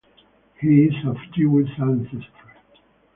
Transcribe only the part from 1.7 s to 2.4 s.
ancestry.